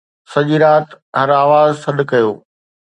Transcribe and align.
سڄي 0.31 0.57
رات 0.63 0.87
هر 1.19 1.29
آواز 1.45 1.69
سڏ 1.83 1.97
ڪيو 2.11 2.31